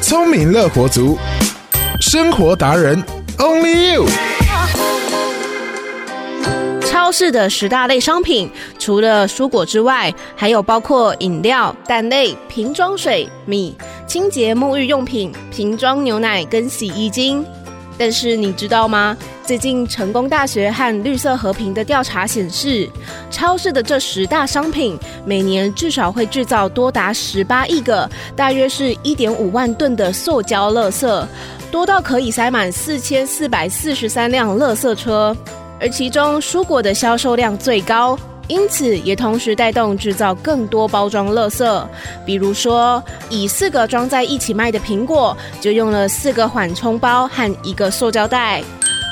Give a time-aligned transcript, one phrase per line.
[0.00, 1.16] 聪明乐活族，
[2.00, 3.00] 生活达人
[3.38, 4.06] ，Only You。
[6.84, 13.76] 超市的十大类商品，除了蔬果之外，还有包括饮料、蛋类、瓶装水、米、
[14.08, 17.46] 清洁沐浴用品、瓶装牛奶跟洗衣精。
[17.96, 19.16] 但是你知道吗？
[19.44, 22.88] 最近成功大学和绿色和平的调查显示，
[23.30, 31.26] 超市的这十大商品每年至少会制造多达十八亿个，大约是一点五万吨的塑胶垃圾，
[31.70, 35.36] 多到可以塞满四千四百四十三辆垃圾车。
[35.80, 41.86] 而其中蔬果的销售量最高，因此也同时带动制造更多包装垃圾。
[42.26, 48.62] 比如说，以四个装在一起卖的苹果，就用了四个缓冲包和一个塑胶袋。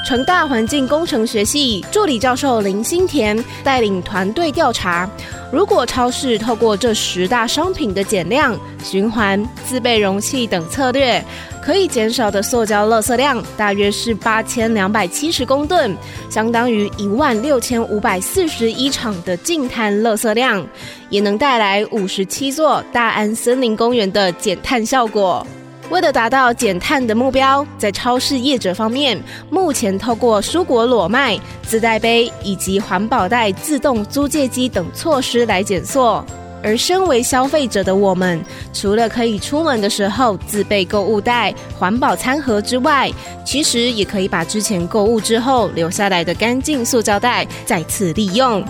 [0.05, 5.09] 成大环境工程学系助理教授林新田带领团队调查，
[5.52, 11.25] 如果超市透过这十大商品的减量、循环、自备容器等策略，
[11.62, 15.97] 可以减少的塑胶垃圾量大约是八千两百七十公吨，
[16.28, 20.66] 相当于一万六千五百四十一场的净碳垃圾量，
[21.11, 25.47] 也能带来五十七座大安森林公园的减碳效果。
[25.91, 36.25] 为了达到减碳的目标，在超市业者方面，目前透过蔬果裸卖、自带杯以及环保袋自动租借机等措施来减塑。
[36.64, 38.41] 而身为消费者的我们，
[38.72, 43.10] 除了可以出门的时候自备购物袋、环保餐盒之外，
[43.44, 48.64] 其实也可以把之前购物之后留下来的干净塑胶袋再次利用。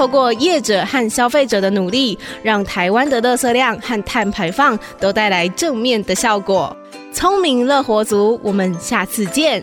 [0.00, 6.74] 透过业者和消费者的努力，让台湾的垃圾量和碳排放都带来正面的效果。
[7.12, 9.62] 聪明乐活族，我们下次见！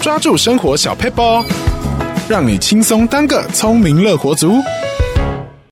[0.00, 1.44] 抓住生活小 paper，，
[2.28, 4.56] 让你轻松当个聪明乐活族。